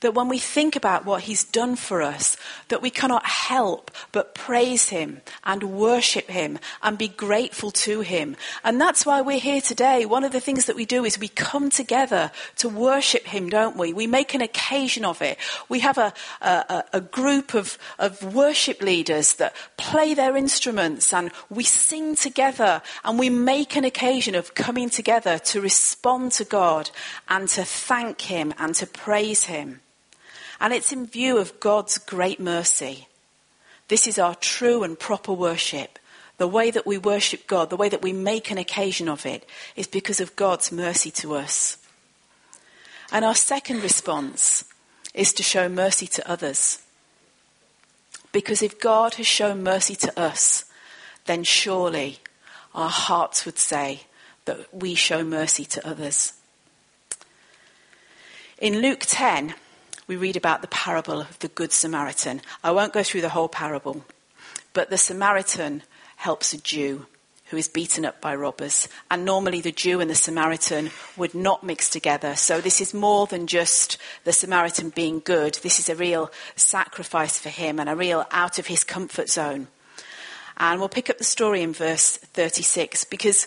that 0.00 0.14
when 0.14 0.28
we 0.28 0.38
think 0.38 0.76
about 0.76 1.04
what 1.04 1.22
he's 1.22 1.44
done 1.44 1.76
for 1.76 2.02
us, 2.02 2.36
that 2.68 2.82
we 2.82 2.90
cannot 2.90 3.24
help 3.26 3.90
but 4.12 4.34
praise 4.34 4.88
him 4.90 5.20
and 5.44 5.62
worship 5.62 6.28
him 6.28 6.58
and 6.82 6.98
be 6.98 7.08
grateful 7.08 7.70
to 7.70 8.00
him. 8.00 8.36
And 8.64 8.80
that's 8.80 9.06
why 9.06 9.20
we're 9.20 9.38
here 9.40 9.60
today. 9.60 10.04
One 10.04 10.24
of 10.24 10.32
the 10.32 10.40
things 10.40 10.66
that 10.66 10.76
we 10.76 10.84
do 10.84 11.04
is 11.04 11.18
we 11.18 11.28
come 11.28 11.70
together 11.70 12.30
to 12.56 12.68
worship 12.68 13.26
him, 13.26 13.48
don't 13.48 13.76
we? 13.76 13.92
We 13.92 14.06
make 14.06 14.34
an 14.34 14.42
occasion 14.42 15.04
of 15.04 15.22
it. 15.22 15.38
We 15.68 15.80
have 15.80 15.98
a, 15.98 16.12
a, 16.40 16.84
a 16.94 17.00
group 17.00 17.54
of, 17.54 17.78
of 17.98 18.34
worship 18.34 18.82
leaders 18.82 19.34
that 19.34 19.54
play 19.76 20.14
their 20.14 20.36
instruments 20.36 21.12
and 21.12 21.30
we 21.48 21.64
sing 21.64 22.16
together 22.16 22.82
and 23.04 23.18
we 23.18 23.30
make 23.30 23.76
an 23.76 23.84
occasion 23.84 24.34
of 24.34 24.54
coming 24.54 24.90
together 24.90 25.38
to 25.38 25.60
respond 25.60 26.32
to 26.32 26.44
God 26.44 26.90
and 27.28 27.48
to 27.48 27.64
thank 27.64 28.22
him 28.22 28.52
and 28.58 28.74
to 28.76 28.86
praise 28.86 29.44
him. 29.44 29.80
And 30.60 30.72
it's 30.72 30.92
in 30.92 31.06
view 31.06 31.38
of 31.38 31.60
God's 31.60 31.98
great 31.98 32.40
mercy. 32.40 33.08
This 33.88 34.06
is 34.06 34.18
our 34.18 34.34
true 34.34 34.82
and 34.82 34.98
proper 34.98 35.32
worship. 35.32 35.98
The 36.38 36.48
way 36.48 36.70
that 36.70 36.86
we 36.86 36.98
worship 36.98 37.46
God, 37.46 37.70
the 37.70 37.76
way 37.76 37.88
that 37.88 38.02
we 38.02 38.12
make 38.12 38.50
an 38.50 38.58
occasion 38.58 39.08
of 39.08 39.24
it, 39.24 39.48
is 39.74 39.86
because 39.86 40.20
of 40.20 40.36
God's 40.36 40.70
mercy 40.70 41.10
to 41.12 41.34
us. 41.34 41.78
And 43.12 43.24
our 43.24 43.34
second 43.34 43.82
response 43.82 44.64
is 45.14 45.32
to 45.34 45.42
show 45.42 45.68
mercy 45.68 46.06
to 46.08 46.30
others. 46.30 46.82
Because 48.32 48.62
if 48.62 48.80
God 48.80 49.14
has 49.14 49.26
shown 49.26 49.62
mercy 49.62 49.94
to 49.96 50.20
us, 50.20 50.64
then 51.24 51.42
surely 51.42 52.18
our 52.74 52.90
hearts 52.90 53.46
would 53.46 53.58
say 53.58 54.02
that 54.44 54.74
we 54.74 54.94
show 54.94 55.24
mercy 55.24 55.64
to 55.64 55.88
others. 55.88 56.34
In 58.58 58.80
Luke 58.80 59.04
10, 59.06 59.54
we 60.06 60.16
read 60.16 60.36
about 60.36 60.62
the 60.62 60.68
parable 60.68 61.20
of 61.20 61.38
the 61.40 61.48
Good 61.48 61.72
Samaritan. 61.72 62.40
I 62.62 62.70
won't 62.70 62.92
go 62.92 63.02
through 63.02 63.22
the 63.22 63.30
whole 63.30 63.48
parable, 63.48 64.04
but 64.72 64.90
the 64.90 64.98
Samaritan 64.98 65.82
helps 66.16 66.52
a 66.52 66.58
Jew 66.58 67.06
who 67.46 67.56
is 67.56 67.68
beaten 67.68 68.04
up 68.04 68.20
by 68.20 68.34
robbers. 68.34 68.88
And 69.10 69.24
normally 69.24 69.60
the 69.60 69.72
Jew 69.72 70.00
and 70.00 70.10
the 70.10 70.16
Samaritan 70.16 70.90
would 71.16 71.34
not 71.34 71.62
mix 71.62 71.88
together. 71.88 72.34
So 72.34 72.60
this 72.60 72.80
is 72.80 72.92
more 72.92 73.26
than 73.26 73.46
just 73.46 73.98
the 74.24 74.32
Samaritan 74.32 74.90
being 74.90 75.20
good. 75.20 75.54
This 75.62 75.78
is 75.78 75.88
a 75.88 75.94
real 75.94 76.30
sacrifice 76.56 77.38
for 77.38 77.50
him 77.50 77.78
and 77.78 77.88
a 77.88 77.94
real 77.94 78.26
out 78.32 78.58
of 78.58 78.66
his 78.66 78.82
comfort 78.82 79.28
zone. 79.28 79.68
And 80.56 80.80
we'll 80.80 80.88
pick 80.88 81.08
up 81.08 81.18
the 81.18 81.24
story 81.24 81.62
in 81.62 81.72
verse 81.72 82.16
36 82.16 83.04
because 83.04 83.46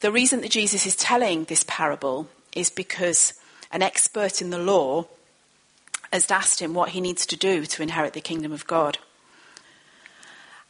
the 0.00 0.12
reason 0.12 0.40
that 0.40 0.50
Jesus 0.50 0.86
is 0.86 0.96
telling 0.96 1.44
this 1.44 1.64
parable 1.66 2.28
is 2.54 2.70
because 2.70 3.34
an 3.70 3.82
expert 3.82 4.40
in 4.40 4.50
the 4.50 4.58
law 4.58 5.06
has 6.14 6.30
asked 6.30 6.60
him 6.60 6.74
what 6.74 6.90
he 6.90 7.00
needs 7.00 7.26
to 7.26 7.36
do 7.36 7.66
to 7.66 7.82
inherit 7.82 8.12
the 8.12 8.20
kingdom 8.20 8.52
of 8.52 8.68
God. 8.68 8.98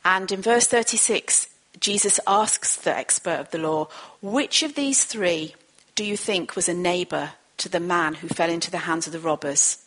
And 0.02 0.32
in 0.32 0.40
verse 0.40 0.66
36, 0.66 1.48
Jesus 1.78 2.18
asks 2.26 2.76
the 2.76 2.96
expert 2.96 3.40
of 3.40 3.50
the 3.50 3.58
law, 3.58 3.88
Which 4.22 4.62
of 4.62 4.74
these 4.74 5.04
three 5.04 5.54
do 5.94 6.02
you 6.02 6.16
think 6.16 6.56
was 6.56 6.66
a 6.66 6.74
neighbour 6.74 7.32
to 7.58 7.68
the 7.68 7.78
man 7.78 8.14
who 8.14 8.28
fell 8.28 8.48
into 8.48 8.70
the 8.70 8.78
hands 8.88 9.06
of 9.06 9.12
the 9.12 9.20
robbers? 9.20 9.84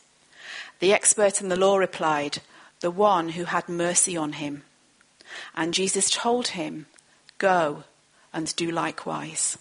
The 0.79 0.93
expert 0.93 1.41
in 1.41 1.49
the 1.49 1.59
law 1.59 1.77
replied, 1.77 2.37
The 2.81 2.91
one 2.91 3.29
who 3.29 3.45
had 3.45 3.67
mercy 3.67 4.15
on 4.15 4.33
him. 4.33 4.61
And 5.55 5.73
Jesus 5.73 6.11
told 6.11 6.49
him, 6.49 6.85
Go 7.39 7.83
and 8.31 8.55
do 8.55 8.69
likewise. 8.69 9.57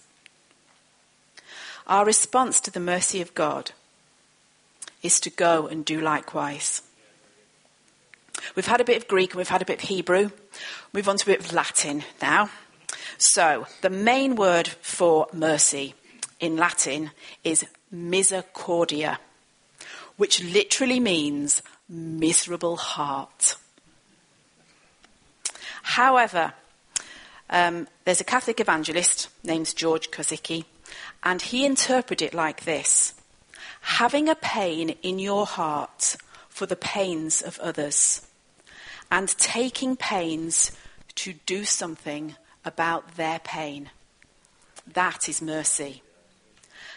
Our 1.87 2.05
response 2.05 2.59
to 2.61 2.71
the 2.71 2.79
mercy 2.79 3.19
of 3.19 3.33
God 3.33 3.71
is 5.03 5.19
to 5.21 5.29
go 5.29 5.67
and 5.67 5.85
do 5.85 5.99
likewise. 6.01 6.81
We've 8.55 8.67
had 8.67 8.81
a 8.81 8.85
bit 8.85 8.97
of 8.97 9.07
Greek 9.07 9.31
and 9.31 9.37
we've 9.37 9.47
had 9.47 9.61
a 9.61 9.65
bit 9.65 9.83
of 9.83 9.89
Hebrew. 9.89 10.31
Move 10.93 11.09
on 11.09 11.17
to 11.17 11.23
a 11.23 11.37
bit 11.37 11.45
of 11.45 11.53
Latin 11.53 12.03
now. 12.21 12.49
So, 13.17 13.65
the 13.81 13.89
main 13.89 14.35
word 14.35 14.67
for 14.67 15.27
mercy 15.33 15.95
in 16.39 16.55
Latin 16.55 17.11
is 17.43 17.65
misericordia, 17.91 19.19
which 20.17 20.43
literally 20.43 20.99
means 20.99 21.61
miserable 21.89 22.75
heart. 22.75 23.55
However, 25.81 26.53
um, 27.49 27.87
there's 28.03 28.21
a 28.21 28.25
Catholic 28.25 28.59
evangelist 28.59 29.29
named 29.43 29.75
George 29.75 30.11
Kosicki, 30.11 30.65
and 31.23 31.41
he 31.41 31.65
interpreted 31.65 32.27
it 32.27 32.33
like 32.33 32.65
this 32.65 33.13
having 33.87 34.27
a 34.27 34.35
pain 34.35 34.89
in 35.01 35.17
your 35.17 35.45
heart 35.45 36.17
for 36.49 36.65
the 36.65 36.75
pains 36.75 37.41
of 37.41 37.57
others 37.59 38.27
and 39.09 39.29
taking 39.37 39.95
pains 39.95 40.73
to 41.15 41.33
do 41.45 41.63
something 41.63 42.35
about 42.65 43.15
their 43.15 43.39
pain. 43.39 43.89
That 44.85 45.29
is 45.29 45.41
mercy. 45.41 46.03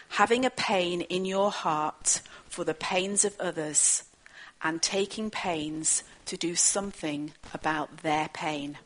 Having 0.09 0.45
a 0.45 0.49
pain 0.49 1.01
in 1.01 1.23
your 1.23 1.49
heart 1.49 2.21
for 2.49 2.65
the 2.65 2.73
pains 2.73 3.23
of 3.23 3.39
others 3.39 4.03
and 4.61 4.81
taking 4.81 5.31
pains 5.31 6.03
to 6.25 6.35
do 6.35 6.55
something 6.55 7.31
about 7.53 8.03
their 8.03 8.27
pain. 8.33 8.77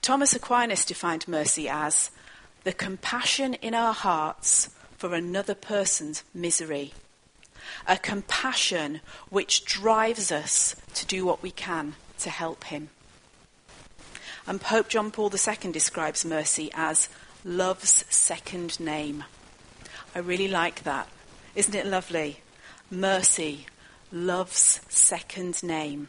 Thomas 0.00 0.34
Aquinas 0.36 0.84
defined 0.84 1.26
mercy 1.26 1.68
as 1.68 2.12
the 2.62 2.72
compassion 2.72 3.54
in 3.54 3.74
our 3.74 3.92
hearts 3.92 4.70
for 5.00 5.14
another 5.14 5.54
person's 5.54 6.22
misery 6.34 6.92
a 7.86 7.96
compassion 7.96 9.00
which 9.30 9.64
drives 9.64 10.30
us 10.30 10.76
to 10.94 11.06
do 11.06 11.24
what 11.24 11.42
we 11.42 11.50
can 11.50 11.94
to 12.18 12.28
help 12.28 12.64
him. 12.64 12.90
And 14.46 14.60
Pope 14.60 14.88
John 14.88 15.10
Paul 15.10 15.32
II 15.32 15.72
describes 15.72 16.24
mercy 16.24 16.70
as 16.74 17.08
love's 17.44 18.04
second 18.10 18.78
name. 18.78 19.24
I 20.14 20.18
really 20.18 20.48
like 20.48 20.82
that. 20.82 21.08
Isn't 21.54 21.74
it 21.74 21.86
lovely? 21.86 22.40
Mercy, 22.90 23.66
love's 24.12 24.80
second 24.90 25.62
name. 25.62 26.08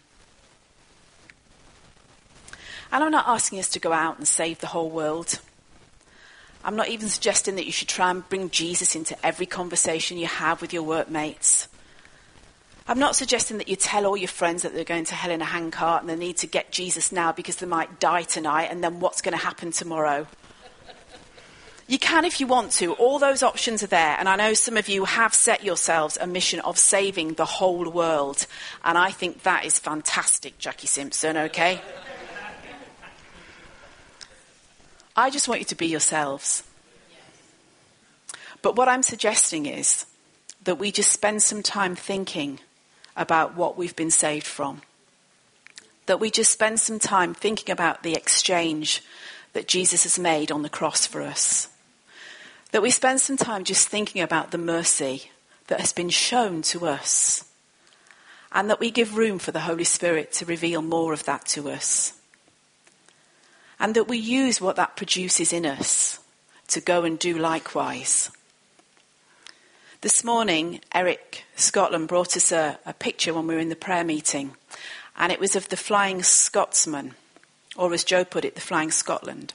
And 2.92 3.06
I'm 3.06 3.12
not 3.12 3.28
asking 3.28 3.60
us 3.60 3.70
to 3.70 3.80
go 3.80 3.94
out 3.94 4.18
and 4.18 4.28
save 4.28 4.60
the 4.60 4.68
whole 4.68 4.90
world. 4.90 5.40
I'm 6.64 6.76
not 6.76 6.90
even 6.90 7.10
suggesting 7.10 7.56
that 7.56 7.66
you 7.66 7.72
should 7.72 7.88
try 7.88 8.12
and 8.12 8.28
bring 8.30 8.50
Jesus 8.50 8.96
into 8.96 9.18
every 9.26 9.46
conversation 9.46 10.18
you 10.18 10.28
have 10.28 10.62
with 10.62 10.74
your 10.74 10.84
workmates. 10.84 11.68
I'm 12.88 13.00
not 13.00 13.16
suggesting 13.16 13.58
that 13.58 13.68
you 13.68 13.76
tell 13.76 14.06
all 14.06 14.18
your 14.18 14.28
friends 14.28 14.64
that 14.64 14.74
they're 14.74 14.84
going 14.84 15.06
to 15.06 15.16
hell 15.16 15.32
in 15.32 15.42
a 15.42 15.46
handcart 15.46 16.02
and 16.02 16.10
they 16.10 16.16
need 16.16 16.38
to 16.38 16.48
get 16.48 16.72
Jesus 16.72 17.12
now 17.12 17.32
because 17.32 17.58
they 17.58 17.66
might 17.66 18.00
die 18.00 18.24
tonight 18.24 18.66
and 18.66 18.84
then 18.84 19.00
what's 19.00 19.22
going 19.22 19.38
to 19.38 19.44
happen 19.44 19.72
tomorrow. 19.72 20.28
You 21.88 22.00
can 22.00 22.26
if 22.26 22.40
you 22.40 22.48
want 22.48 22.72
to. 22.74 22.94
All 22.94 23.20
those 23.20 23.44
options 23.44 23.84
are 23.84 23.88
there. 23.88 24.16
And 24.18 24.30
I 24.30 24.36
know 24.36 24.54
some 24.54 24.78
of 24.78 24.88
you 24.88 25.06
have 25.06 25.34
set 25.34 25.64
yourselves 25.64 26.18
a 26.22 26.26
mission 26.26 26.60
of 26.62 26.78
saving 26.78 27.34
the 27.34 27.46
whole 27.46 27.90
world. 27.90 28.46
And 28.84 28.98
I 28.98 29.12
think 29.12 29.44
that 29.44 29.66
is 29.66 29.78
fantastic, 29.78 30.58
Jackie 30.58 30.88
Simpson, 30.88 31.36
okay? 31.38 31.82
I 35.16 35.30
just 35.30 35.48
want 35.48 35.60
you 35.60 35.66
to 35.66 35.76
be 35.76 35.88
yourselves. 35.88 36.64
But 38.62 38.76
what 38.76 38.88
I'm 38.88 39.04
suggesting 39.04 39.66
is 39.66 40.06
that 40.64 40.78
we 40.78 40.92
just 40.92 41.12
spend 41.12 41.42
some 41.42 41.64
time 41.64 41.96
thinking 41.96 42.60
about 43.18 43.56
what 43.56 43.78
we've 43.78 43.96
been 43.96 44.12
saved 44.12 44.48
from. 44.48 44.82
That 46.06 46.20
we 46.20 46.32
just 46.32 46.52
spend 46.52 46.80
some 46.80 47.00
time 47.00 47.34
thinking 47.34 47.72
about 47.72 48.04
the 48.04 48.14
exchange 48.14 49.04
that 49.54 49.68
Jesus 49.68 50.04
has 50.04 50.18
made 50.18 50.52
on 50.52 50.62
the 50.62 50.70
cross 50.70 51.06
for 51.06 51.22
us. 51.22 51.68
That 52.72 52.82
we 52.82 52.90
spend 52.90 53.20
some 53.20 53.38
time 53.38 53.66
just 53.66 53.90
thinking 53.90 54.22
about 54.22 54.52
the 54.52 54.58
mercy 54.58 55.32
that 55.68 55.82
has 55.82 55.92
been 55.92 56.10
shown 56.10 56.62
to 56.64 56.86
us. 56.86 57.44
And 58.54 58.70
that 58.70 58.80
we 58.80 58.92
give 58.92 59.18
room 59.18 59.40
for 59.40 59.52
the 59.52 59.62
Holy 59.62 59.84
Spirit 59.84 60.32
to 60.34 60.46
reveal 60.46 60.82
more 60.82 61.12
of 61.12 61.26
that 61.26 61.46
to 61.48 61.70
us 61.70 62.14
and 63.82 63.96
that 63.96 64.08
we 64.08 64.18
use 64.18 64.62
what 64.62 64.76
that 64.76 64.96
produces 64.96 65.52
in 65.52 65.66
us 65.66 66.20
to 66.68 66.80
go 66.80 67.04
and 67.04 67.18
do 67.18 67.36
likewise. 67.36 68.30
This 70.02 70.24
morning, 70.24 70.82
Eric 70.94 71.46
Scotland 71.56 72.08
brought 72.08 72.38
us 72.38 72.52
a, 72.52 72.78
a, 72.86 72.94
picture 72.94 73.34
when 73.34 73.48
we 73.48 73.56
were 73.56 73.60
in 73.60 73.70
the 73.70 73.76
prayer 73.76 74.04
meeting, 74.04 74.52
and 75.18 75.32
it 75.32 75.40
was 75.40 75.56
of 75.56 75.70
the 75.70 75.78
Flying 75.78 76.22
Scotsman, 76.22 77.16
or 77.76 77.92
as 77.92 78.04
Joe 78.04 78.24
put 78.24 78.46
it, 78.46 78.54
the 78.54 78.62
Flying 78.62 78.92
Scotland. 78.92 79.54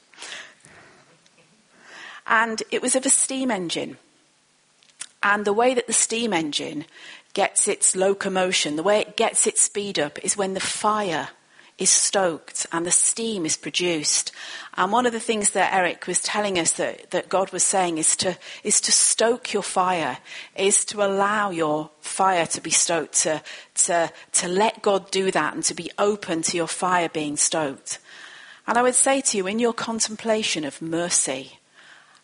And 2.26 2.64
it 2.72 2.82
was 2.82 2.96
of 2.96 3.06
a 3.06 3.10
steam 3.10 3.52
engine. 3.52 3.96
And 5.22 5.44
the 5.44 5.52
way 5.52 5.72
that 5.72 5.86
the 5.86 5.92
steam 5.92 6.32
engine 6.32 6.84
gets 7.32 7.68
its 7.68 7.94
locomotion, 7.94 8.74
the 8.74 8.82
way 8.82 9.00
it 9.00 9.16
gets 9.16 9.46
its 9.46 9.62
speed 9.62 10.00
up, 10.00 10.18
is 10.24 10.36
when 10.36 10.54
the 10.54 10.60
fire 10.60 11.28
is 11.78 11.90
stoked 11.90 12.66
and 12.72 12.86
the 12.86 12.90
steam 12.90 13.44
is 13.44 13.56
produced. 13.56 14.32
And 14.74 14.90
one 14.90 15.04
of 15.04 15.12
the 15.12 15.20
things 15.20 15.50
that 15.50 15.74
Eric 15.74 16.06
was 16.06 16.22
telling 16.22 16.58
us 16.58 16.72
that, 16.72 17.10
that 17.10 17.28
God 17.28 17.52
was 17.52 17.64
saying 17.64 17.98
is 17.98 18.16
to, 18.16 18.38
is 18.64 18.80
to 18.82 18.92
stoke 18.92 19.52
your 19.52 19.62
fire, 19.62 20.18
is 20.56 20.84
to 20.86 21.04
allow 21.04 21.50
your 21.50 21.90
fire 22.00 22.46
to 22.46 22.60
be 22.62 22.70
stoked, 22.70 23.14
to, 23.22 23.42
to, 23.74 24.10
to 24.32 24.48
let 24.48 24.80
God 24.80 25.10
do 25.10 25.30
that 25.30 25.54
and 25.54 25.62
to 25.64 25.74
be 25.74 25.90
open 25.98 26.42
to 26.42 26.56
your 26.56 26.66
fire 26.66 27.10
being 27.10 27.36
stoked. 27.36 27.98
And 28.66 28.78
I 28.78 28.82
would 28.82 28.94
say 28.94 29.20
to 29.20 29.36
you, 29.36 29.46
in 29.46 29.58
your 29.58 29.74
contemplation 29.74 30.64
of 30.64 30.80
mercy 30.80 31.58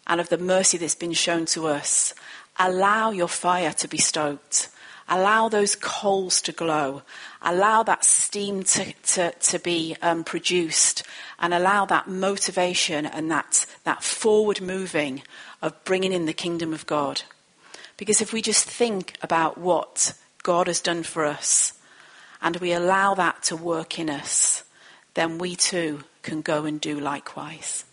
and 0.07 0.21
of 0.21 0.31
the 0.31 0.39
mercy 0.39 0.79
that's 0.79 0.95
been 0.95 1.13
shown 1.13 1.45
to 1.47 1.67
us, 1.67 2.15
allow 2.59 3.11
your 3.11 3.29
fire 3.29 3.73
to 3.75 3.87
be 3.89 3.99
stoked. 3.99 4.69
Allow 5.09 5.49
those 5.49 5.77
coals 5.77 6.41
to 6.43 6.53
glow. 6.53 7.03
Allow 7.41 7.83
that 7.85 8.05
steam 8.05 8.63
to, 8.65 8.93
to, 8.93 9.33
to 9.33 9.59
be 9.59 9.97
um, 10.03 10.25
produced. 10.25 11.03
And 11.39 11.53
allow 11.53 11.85
that 11.87 12.09
motivation 12.09 13.05
and 13.07 13.31
that, 13.31 13.67
that 13.85 14.03
forward 14.03 14.61
moving 14.61 15.23
of 15.61 15.83
bringing 15.85 16.13
in 16.13 16.27
the 16.27 16.33
kingdom 16.33 16.73
of 16.73 16.87
God. 16.87 17.23
Because 17.97 18.21
if 18.21 18.33
we 18.33 18.43
just 18.43 18.69
think 18.69 19.17
about 19.23 19.59
what 19.59 20.15
God 20.43 20.67
has 20.67 20.81
done 20.81 21.03
for 21.03 21.25
us 21.25 21.75
and 22.41 22.57
we 22.57 22.73
allow 22.73 23.15
that 23.15 23.43
to 23.45 23.57
work 23.57 23.99
in 23.99 24.11
us, 24.11 24.65
then 25.15 25.39
we 25.39 25.55
too 25.55 26.05
can 26.23 26.41
go 26.43 26.65
and 26.65 26.81
do 26.81 26.99
likewise. 26.99 27.85